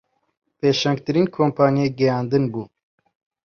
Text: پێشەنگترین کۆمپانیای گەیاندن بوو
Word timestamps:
پێشەنگترین 0.59 1.27
کۆمپانیای 1.35 1.95
گەیاندن 1.99 2.43
بوو 2.51 2.65